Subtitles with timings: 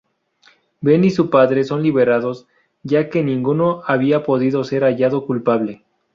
[0.81, 2.47] Ben y su padre son liberados,
[2.81, 5.83] ya que ninguno había podido ser hallado culpable.